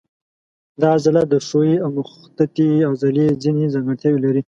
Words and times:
دا 0.81 0.87
عضله 0.97 1.21
د 1.33 1.35
ښویې 1.47 1.75
او 1.83 1.89
مخططې 1.97 2.67
عضلې 2.89 3.27
ځینې 3.43 3.65
ځانګړتیاوې 3.73 4.19
لري. 4.25 4.39